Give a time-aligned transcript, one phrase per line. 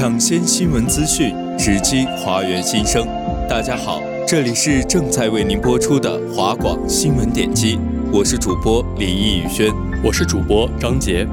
[0.00, 3.06] 抢先新闻资讯，直击华园新生。
[3.46, 7.78] 大家好，这里是正在为您播出的华广新闻点击，
[8.10, 9.70] 我是主播李毅宇轩，
[10.02, 11.28] 我是主播张杰。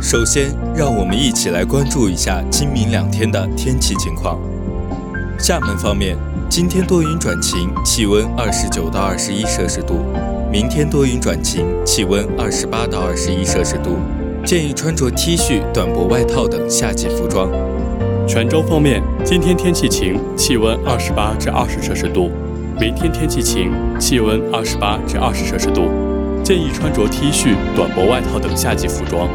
[0.00, 4.40] 首先，让我们一起来关注一下今明两天的天气情况。
[5.38, 6.16] 厦门方面，
[6.48, 9.96] 今天多云转晴，气温二十九到二十一摄氏度；
[10.50, 13.98] 明天多云转晴，气温二十八到二十一摄氏度。
[14.44, 17.50] 建议穿着 T 恤、短薄外套等夏季服装。
[18.28, 22.28] 泉州方面，今天天气晴，气温二十八至二十摄氏度；
[22.78, 25.88] 明天天气晴，气温二十八至二十摄氏度。
[26.42, 29.30] 建议穿着 T 恤、短薄外套等夏季服装。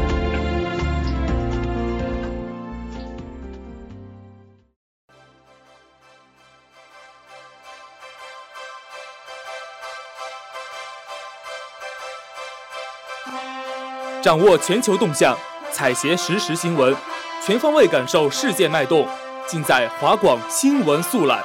[14.22, 15.34] 掌握全球动向，
[15.72, 16.94] 采撷实时新闻，
[17.42, 19.08] 全方位感受世界脉动，
[19.48, 21.42] 尽在华广新闻速览。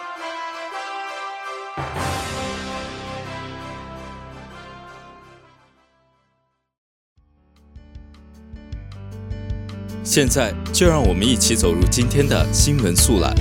[10.04, 13.34] 现在就让我们一起走入今天的新闻速览。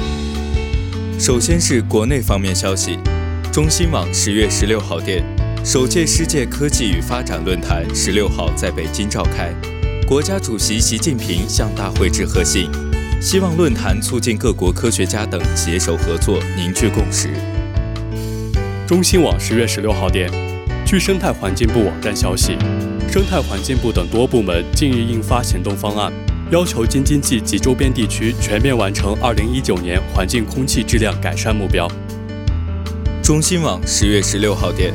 [1.19, 3.00] 首先是国内方面消息，
[3.52, 5.33] 中新网十月十六号电。
[5.64, 9.50] 首届世界科技与发展论坛十六号在北京召开，
[10.06, 12.70] 国家主席习近平向大会致贺信，
[13.18, 17.30] 希望论坛促进各国科学家等携手合作，凝聚共识。
[18.86, 20.30] 中新网十月十六号电，
[20.84, 22.58] 据生态环境部网站消息，
[23.10, 26.12] 生态环境部等多部门近日印发行动方案，
[26.50, 31.90] 要求京津冀及周边地区全面完成二零一九年环境空气质量改善目标。
[33.22, 34.92] 中新网十月十六号电。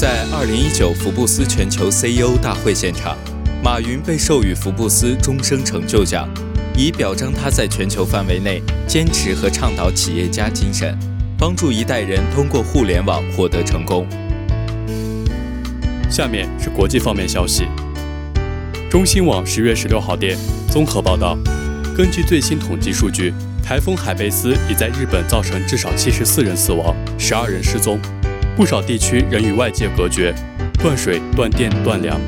[0.00, 3.18] 在二零一九福布斯全球 CEO 大会现场，
[3.62, 6.26] 马云被授予福布斯终生成就奖，
[6.74, 10.98] 以表彰他在全球范围内坚持和倡导企业家精神，
[11.36, 14.06] 帮助一代人通过互联网获得成功。
[16.08, 17.66] 下面是国际方面消息。
[18.90, 20.34] 中新网十月十六号电
[20.70, 21.36] 综合报道，
[21.94, 28.00] 根据最新统计数据，台风海贝斯已在日本造成至少七十四人死亡，十二人失踪。
[28.60, 30.34] 不少地区仍与外界隔绝，
[30.78, 32.20] 断水、断电、断粮。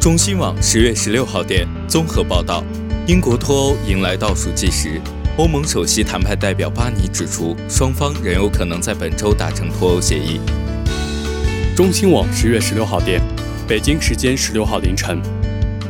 [0.00, 2.62] 中新网十月十六号电综合报道：
[3.04, 5.00] 英国脱欧迎来倒数计时。
[5.36, 10.40] 欧盟首席谈判代表巴尼指出，双方仍有可能在本周达成脱欧协议。
[11.74, 13.20] 中新网十月十六号电，
[13.66, 15.20] 北京时间十六号凌晨，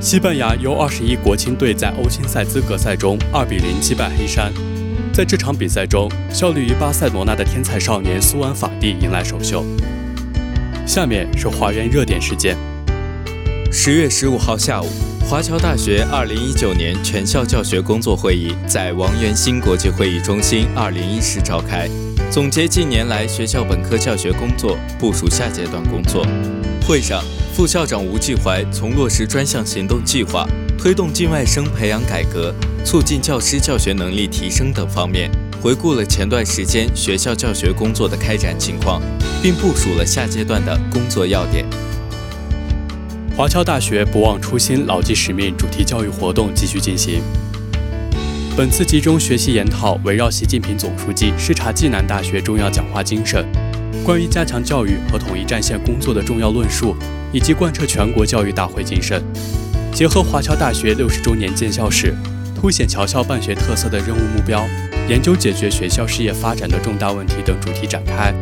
[0.01, 4.51] 西班牙 U 二十一国青队在欧青赛资格赛中二比零击败黑山。
[5.19, 9.67] 在这场比赛中，效力于巴塞罗那的天才少年苏安法蒂迎来首秀。
[10.87, 12.57] 下面是华人热点事件。
[13.73, 14.87] 十月十五号下午，
[15.29, 21.89] 华侨大学二零一九年全校教学工作会议在王元新国际会议中心二零一室召开，
[22.31, 26.25] 总结近年来学校本科教学工作，部署下阶段工作。
[26.87, 30.47] 会上，副校长吴继怀从落实专项行动计划。
[30.79, 35.29] 推动境外生培养改革，促进教师教学能力提升等方面，
[35.61, 39.03] 回顾了前段时间学校教学工作的开展情况，
[39.43, 41.67] 并部署了下阶段的工作要点。
[43.37, 47.23] 华侨大学不忘初心、牢记使命主题教育活动继续进行。
[48.57, 53.45] 本次集中学习研讨围绕习近平总书记视察暨南大学重要讲话精神，
[54.05, 56.97] 关于加强教育和统一战线工作的重要论述，
[57.33, 59.21] 以及贯彻全国教育大会精神。
[59.93, 62.15] 结合华侨大学六十周年建校史，
[62.55, 64.65] 凸显侨校办学特色的任务目标，
[65.09, 68.33] 研究解决学校事业发展的重大问题等主题展开。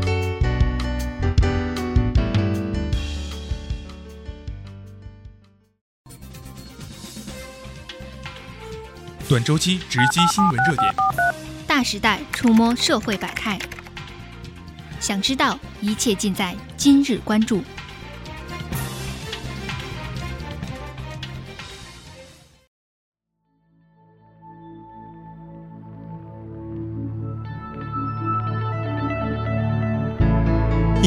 [9.26, 10.94] 短周期直击新闻热点，
[11.66, 13.58] 大时代触摸社会百态，
[15.00, 17.62] 想知道一切尽在今日关注。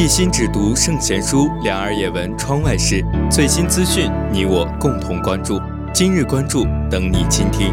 [0.09, 3.05] 心只读圣贤书，两耳也闻窗外事。
[3.29, 5.61] 最新资讯，你我共同关注。
[5.93, 7.71] 今日关注，等你倾听。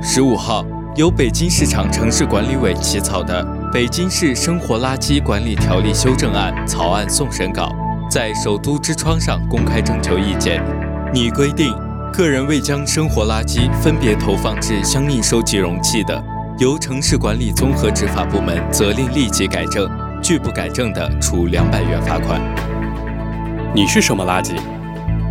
[0.00, 0.64] 十五号，
[0.94, 7.74] 由北京市场城市管理委起草的《北京市生活垃圾管理条例修正案》草案送审稿
[8.08, 10.62] 在首都之窗上公开征求意见。
[11.12, 11.74] 拟规定，
[12.12, 16.24] 个人未将生活垃圾分别投放至相应收集容器的，
[16.58, 19.90] 由城市管理综合执法部门责令立即改正。
[20.24, 22.40] 拒不改正的，处两百元罚款。
[23.74, 24.54] 你是什么垃圾？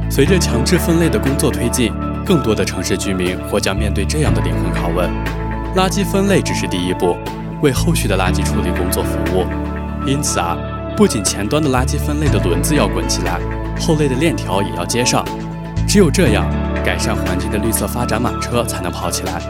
[0.08, 1.92] 随着强制分类的工作推进，
[2.24, 5.10] 更多的城市居民或将面对这样的灵魂拷问：
[5.76, 7.18] 垃圾分类只是第一步，
[7.64, 9.48] 为后续的垃圾处理工作服务。
[10.06, 10.56] 因此啊，
[10.96, 13.40] 不仅前端的垃圾分类的轮子要滚起来，
[13.80, 15.26] 后类的链条也要接上。
[15.88, 16.46] 只有这样，
[16.86, 19.42] 改善环境的绿色发展马车才能跑起来。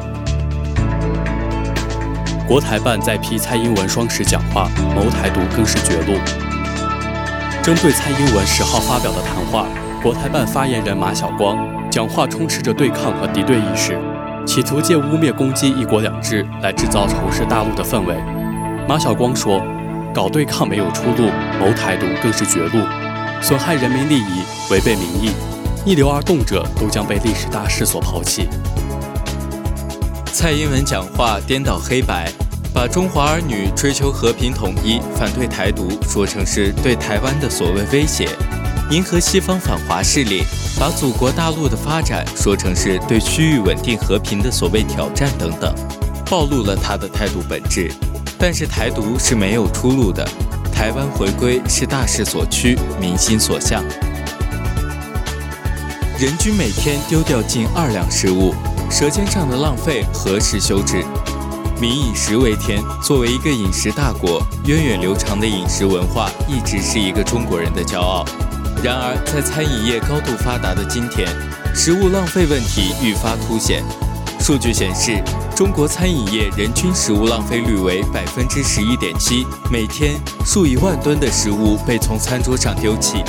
[2.45, 6.19] 国台办在批蔡英文双十讲话，谋台独更是绝路。
[7.63, 9.65] 针对蔡英文十号发表的谈话，
[10.01, 11.57] 国台办发言人马晓光
[11.89, 13.97] 讲话充斥着对抗和敌对意识，
[14.45, 18.13] 企图借污蔑攻击“一国两制”来制造仇视大陆的氛围。
[18.89, 19.63] 马晓光说
[20.13, 21.29] ：“搞对抗没有出路，
[21.61, 22.85] 谋台独更是绝路，
[23.41, 25.31] 损害人民利益，违背民意，
[25.85, 28.49] 逆流而动者都将被历史大势所抛弃。”
[30.33, 32.27] 蔡英文讲话颠倒黑白。
[32.73, 38.27] 把中华儿女追求和平统一、反对台独说成是对台湾的所谓威胁，
[38.89, 40.41] 迎合西方反华势力；
[40.79, 45.71] 把祖国大陆的发展说成是对区域稳定和平的所谓挑战等等，
[46.25, 47.91] 暴露了他的态度本质。
[48.39, 50.27] 但是台独是没有出路的，
[50.73, 53.83] 台湾回归是大势所趋、民心所向。
[56.17, 58.55] 人均每天丢掉近二两食物，
[58.93, 61.03] 舌尖上的浪费何时休止？
[61.81, 68.23] 民以食为天，作为一个饮食大国，源远流长的饮食文化一直是一个中国人的骄傲。
[68.83, 71.27] 然而，在餐饮业高度发达的今天，
[71.73, 73.83] 食物浪费问题愈发凸显。
[74.39, 75.19] 数据显示，
[75.55, 83.23] 中国餐饮业人均食物浪费率为百分之十一点七，每天数以万吨的食物被从餐桌上丢弃。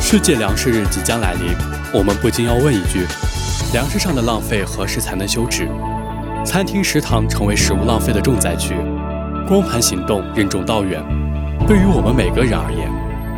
[0.00, 1.54] 世界粮食日即将来临，
[1.92, 3.06] 我们不禁要问一句：
[3.76, 5.68] 粮食上的浪费何时才能休止？
[6.46, 8.74] 餐厅食堂成为食物浪费的重灾区，
[9.46, 11.04] 光盘行动任重道远。
[11.66, 12.90] 对于我们每个人而言，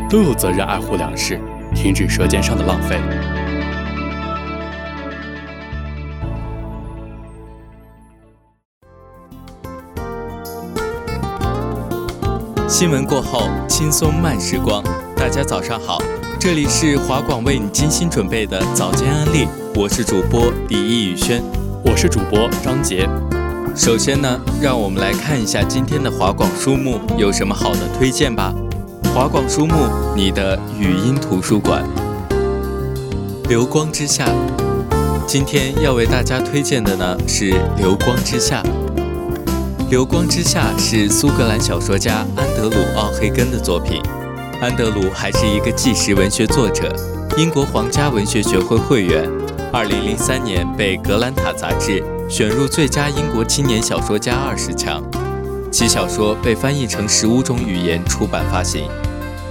[0.09, 1.41] 都有责任爱护粮食，
[1.75, 3.01] 停止舌尖上的浪费。
[12.69, 14.85] 新闻过后，轻松慢时光。
[15.17, 15.99] 大家早上好，
[16.39, 21.41] 这里是华广为你精心准备的早间安利，我是主播李易宇轩。
[21.85, 23.09] 我是主播张杰。
[23.77, 28.53] 首先呢，让我们来看一下今天的华广书目有什么好的推荐吧。
[29.15, 29.75] 华广书目，
[30.17, 31.89] 你的语音图书馆。
[33.49, 34.29] 流光之下，
[35.29, 38.61] 今天要为大家推荐的呢是《流光之下》。
[39.91, 44.03] 《流光之下》是苏格兰小说家安德鲁·奥黑根的作品。
[44.61, 46.93] 安德鲁还是一个纪实文学作者，
[47.37, 49.31] 英国皇家文学学会会员。
[49.71, 55.03] 二零零三年被格兰塔杂志选入最佳英国青年小说家二十强，
[55.71, 58.89] 其小说被翻译成十五种语言出版发行，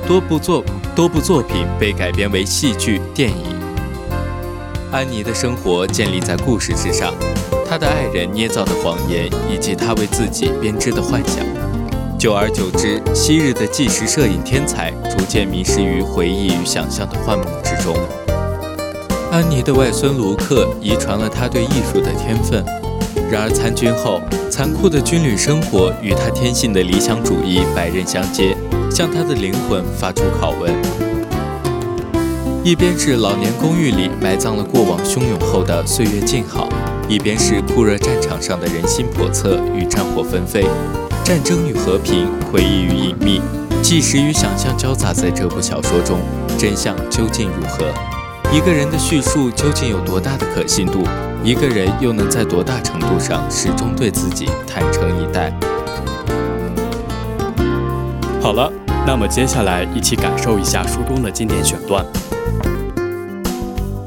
[0.08, 0.64] 多部作
[0.96, 3.56] 多部作品被改编为戏剧、电影。
[4.92, 7.14] 安妮的生活建立在故事之上，
[7.70, 11.46] 她的爱人捏造的谎言以及她为自己编织的幻想，
[12.18, 17.96] 久而久之，昔日的纪实摄影天才逐渐迷失于回忆与想象的幻梦之中。
[19.38, 22.66] 安妮的外孙卢克遗传了他对艺术的天分，
[23.30, 24.20] 然而参军后，
[24.50, 28.58] 残酷的军旅生活与他天性的理想主义百刃相接，
[28.90, 30.74] 向他的灵魂发出拷问。
[32.64, 36.68] 一边是老年公寓里埋葬了过往汹涌后的岁月静好，
[37.08, 40.66] 一边是酷热战场上的人心叵测与战火纷飞，
[41.24, 43.40] 战争与和平，回忆与隐秘，
[43.84, 46.22] 纪实与想象交杂在这部小说中，
[46.58, 47.94] 真相究竟如何？
[48.50, 51.04] 一个人的叙述究竟有多大的可信度？
[51.44, 55.52] 一个人又能在多大程度上始终对自己坦诚以待？
[58.42, 58.72] 好了，
[59.06, 62.06] 那么接下来一起感受一下书中的经典选段。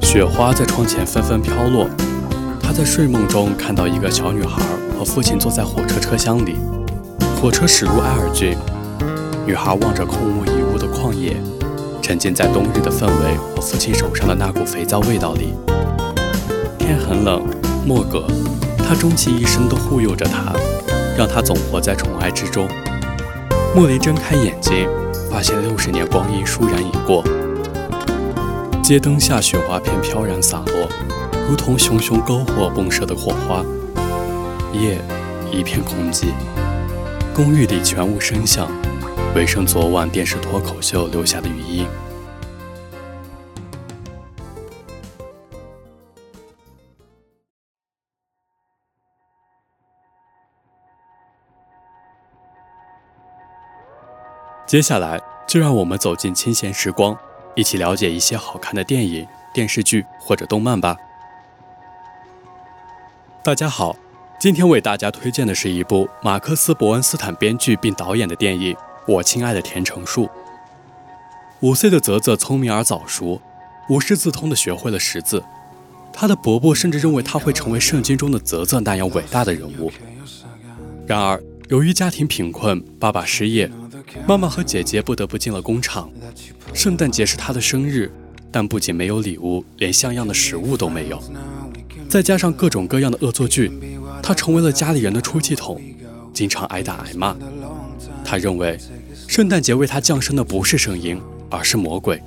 [0.01, 1.87] 雪花在窗前纷纷飘落，
[2.63, 4.63] 他在睡梦中看到一个小女孩
[4.99, 6.57] 和父亲坐在火车车厢里，
[7.41, 8.57] 火车驶入埃尔郡，
[9.47, 11.37] 女孩望着空无一物的旷野。
[12.11, 15.55] 沉浸在冬日的氛围和父亲手上的那股肥皂味道里。
[16.77, 17.41] 天很冷，
[17.87, 18.27] 莫格，
[18.79, 20.53] 他终其一生都护佑着他，
[21.17, 22.67] 让他总活在宠爱之中。
[23.77, 24.89] 莫林睁开眼睛，
[25.31, 27.23] 发现六十年光阴倏然已过。
[28.83, 30.89] 街灯下雪花片飘然洒落，
[31.49, 33.65] 如同熊熊篝火迸射的火花。
[34.73, 34.99] 夜
[35.53, 36.25] 一片空寂，
[37.33, 38.67] 公寓里全无声响。
[39.33, 41.87] 尾声昨晚电视脱口秀留下的余音。
[54.67, 57.17] 接下来，就让我们走进清闲时光，
[57.55, 60.97] 一起了解一些好看的电影、电视剧或者动漫吧。
[63.45, 63.95] 大家好，
[64.41, 68.75] 今天为大家推荐的是一部马克思·伯恩斯坦编剧并导演的电影
[69.11, 70.27] 《我亲爱的田成树》。
[71.63, 73.43] 五岁的泽泽聪明而早熟，
[73.89, 75.43] 无师自通地学会了识字。
[76.13, 79.91] 他的伯伯甚至认为他会成为圣经中的泽泽那样伟大的人物。
[81.09, 83.69] 然而，由于家庭贫困，爸爸失业，
[84.29, 86.09] 妈妈和姐姐不得不进了工厂。
[86.73, 88.13] 圣诞节是他的生日，
[88.53, 91.21] 但不仅没有礼物，连像样的食物都没有。
[92.09, 93.73] 再加上各种各样的恶作剧，
[94.23, 95.81] 他成为了家里人的出气筒，
[96.33, 97.37] 经常挨打挨骂。
[98.25, 98.79] 他认为，
[99.31, 102.21] 圣诞节为他降生的不是声音，而是魔鬼。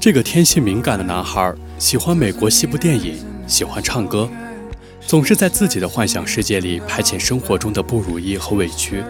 [0.00, 4.26] 这个天性敏感的男孩喜欢美国西部电影，喜欢唱歌，
[5.06, 9.04] 总是在自己的幻想世界里排遣生活中的不如意和委屈。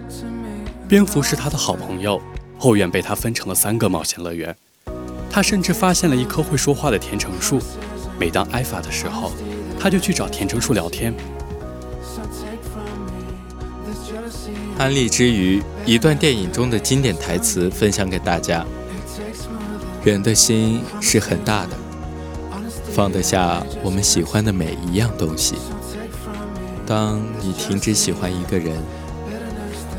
[0.89, 2.21] 蝙蝠是他的好朋友，
[2.59, 4.53] 后院被他分成了三个冒险乐园。
[5.31, 7.61] 他甚至发现了一棵会说话的甜橙树。
[8.19, 9.31] 每当挨罚的时候，
[9.79, 11.15] 他就去找甜橙树聊天。
[14.79, 18.65] 安利之余，一段电影中的经典台词分享给大家：
[20.05, 21.77] 人的心是很大的，
[22.93, 25.57] 放得下我们喜欢的每一样东西。
[26.87, 28.77] 当你停止喜欢一个人，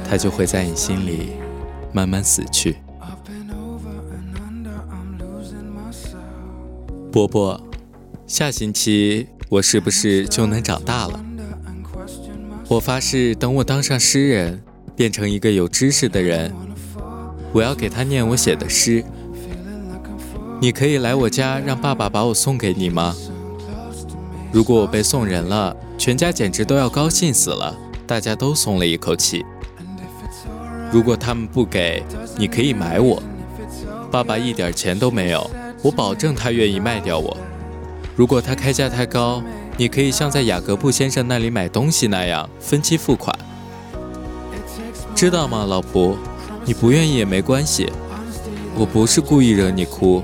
[0.09, 1.31] 他就会在你心里
[1.91, 2.77] 慢慢死去。
[7.11, 7.61] 波波。
[8.27, 11.23] 下星期我是不是就能长大了？
[12.75, 14.61] 我发誓，等我当上诗人，
[14.97, 16.53] 变成一个有知识的人，
[17.53, 19.01] 我要给他念我写的诗。
[20.59, 23.15] 你可以来我家，让爸爸把我送给你吗？
[24.51, 27.73] 如果我被送人了，全家简直都要高兴死了，
[28.05, 29.45] 大家都松了一口气。
[30.91, 32.03] 如果他们不给，
[32.37, 33.23] 你可以买我。
[34.11, 35.49] 爸爸一点钱都没有，
[35.81, 37.37] 我保证他愿意卖掉我。
[38.17, 39.41] 如果他开价太高，
[39.77, 43.37] 你可以像在雅各布先生那里买东西那样分期付款，
[45.13, 46.17] 知道吗，老婆？
[46.63, 47.91] 你不愿意也没关系，
[48.75, 50.23] 我不是故意惹你哭。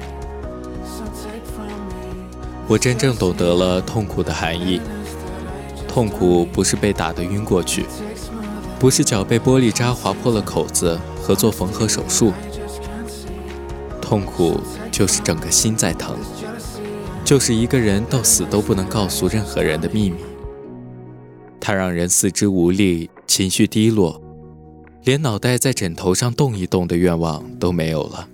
[2.67, 4.79] 我真正懂得了痛苦的含义，
[5.87, 7.85] 痛苦不是被打得晕过去，
[8.79, 12.31] 不是脚被玻璃渣划破了口子和做缝合手术，
[14.01, 16.17] 痛苦就是整个心在疼。
[17.31, 20.17] 就是一个人到死都不能告诉任何人的秘密，
[21.61, 24.21] 它让人四肢无力，情绪低落，
[25.05, 28.27] 连脑袋在枕头上动一动的愿望都没有了。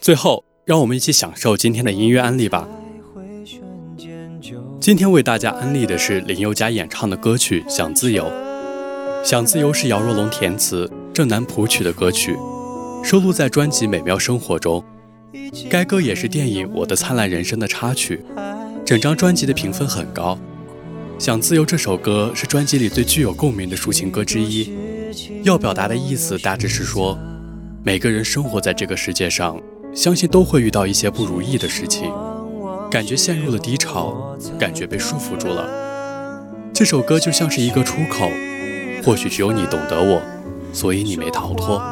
[0.00, 2.68] 最后，让我们一起享受今天的音乐安利吧。
[4.80, 8.24] 今天为大家安利的是林宥嘉演唱的歌曲《想自由》。
[9.24, 12.36] 《想自由》是姚若龙填词、郑楠谱曲的歌曲，
[13.02, 14.82] 收录在专辑《美妙生活》中。
[15.68, 18.24] 该歌也是电影《我的灿烂人生》的插曲。
[18.86, 20.38] 整张专辑的评分很高。
[21.22, 24.72] 《想自由》这首歌是专辑里最具有共鸣的抒情歌之一。
[25.42, 27.18] 要表达的意思大致是说，
[27.82, 29.60] 每个人生活在这个世界上。
[29.94, 32.12] 相信都会遇到一些不如意的事情，
[32.90, 35.68] 感觉陷入了低潮，感觉被束缚住了。
[36.72, 38.30] 这首歌就像是一个出口，
[39.04, 40.22] 或许只有你懂得我，
[40.72, 41.82] 所以你没逃脱。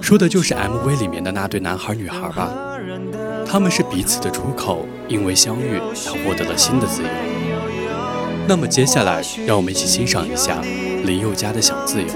[0.00, 2.50] 说的就是 MV 里面的那对男孩女孩吧？
[3.46, 7.08] 他们是彼此的出口，因为相遇，他获得了新的自由。
[8.46, 10.60] 那么接下来，让我们一起欣赏一下
[11.04, 12.08] 林宥嘉的《小自由》。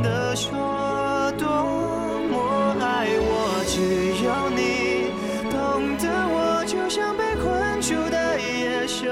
[0.00, 1.46] 的说多
[2.30, 5.10] 么爱我只有你
[5.50, 9.06] 懂得我就像被困住的野兽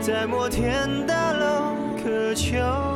[0.00, 2.89] 在摩天大楼渴求。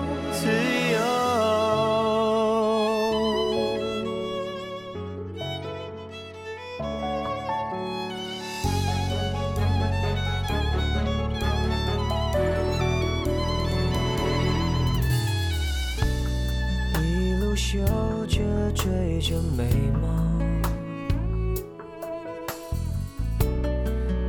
[18.74, 19.64] 追着美
[20.02, 20.60] 梦，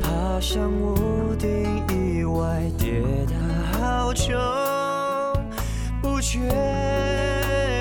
[0.01, 1.49] 爬上屋顶
[1.89, 2.05] 意。
[2.25, 3.33] 外跌得
[3.79, 4.35] 好重，
[6.01, 6.39] 不觉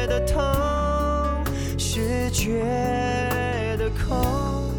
[0.07, 0.43] 得痛，
[1.77, 2.63] 是觉
[3.79, 4.71] 得空，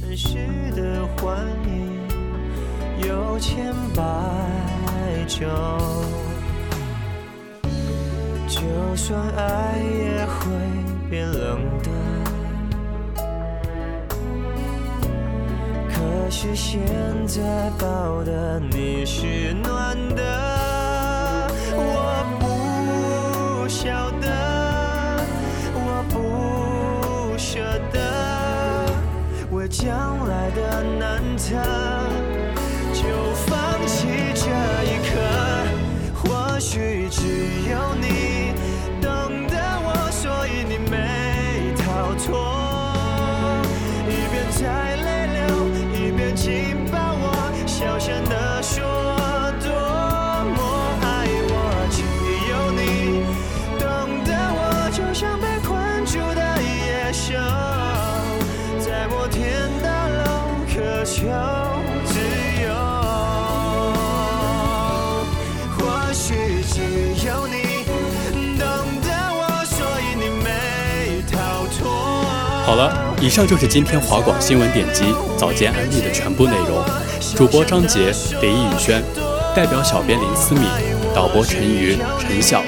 [0.00, 0.38] 承时
[0.74, 2.08] 的幻影
[3.06, 4.02] 有千百
[5.26, 5.48] 种，
[8.72, 10.40] 就算爱也会
[11.10, 11.90] 变冷的。
[15.90, 16.80] 可是现
[17.26, 20.41] 在抱的你是暖的，
[61.22, 61.28] 求
[62.04, 62.18] 自
[62.64, 62.74] 由。
[65.78, 66.34] 或许
[66.68, 66.80] 只
[67.28, 67.84] 有你
[68.58, 68.66] 懂
[69.00, 71.38] 得我，所以你没逃
[71.78, 71.80] 脱。
[72.66, 76.82] 好了，以上就是今天华广新闻点击早间安利的全部内容。
[77.36, 79.00] 主播张杰、李宇轩，
[79.54, 80.64] 代表小编林思敏，
[81.14, 82.64] 导播陈瑜、陈晓，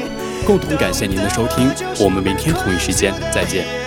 [0.47, 1.69] 共同感谢您的收听。
[1.99, 3.84] 我们明天同一时间再见。